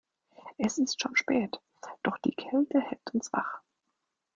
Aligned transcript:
Es 0.57 0.79
ist 0.79 0.99
schon 0.99 1.15
spät, 1.15 1.61
doch 2.01 2.17
die 2.25 2.33
Kälte 2.33 2.81
hält 2.81 3.13
uns 3.13 3.31
wach. 3.33 3.61